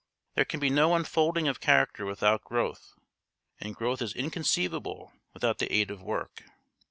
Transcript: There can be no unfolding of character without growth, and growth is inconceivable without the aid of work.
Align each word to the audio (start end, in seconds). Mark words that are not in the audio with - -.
There 0.33 0.45
can 0.45 0.59
be 0.59 0.71
no 0.71 0.95
unfolding 0.95 1.47
of 1.47 1.59
character 1.59 2.05
without 2.07 2.43
growth, 2.43 2.95
and 3.59 3.75
growth 3.75 4.01
is 4.01 4.15
inconceivable 4.15 5.13
without 5.31 5.59
the 5.59 5.71
aid 5.71 5.91
of 5.91 6.01
work. 6.01 6.43